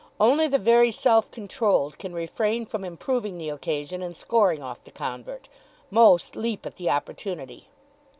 Only 0.19 0.47
the 0.47 0.57
very 0.57 0.89
self 0.89 1.29
controlled 1.29 1.99
can 1.99 2.11
refrain 2.11 2.65
from 2.65 2.83
improving 2.83 3.37
the 3.37 3.49
occasion 3.49 4.01
and 4.01 4.17
scoring 4.17 4.63
off 4.63 4.83
the 4.83 4.89
convert. 4.89 5.47
Most 5.91 6.35
leap 6.35 6.65
at 6.65 6.77
the 6.77 6.89
opportunity. 6.89 7.67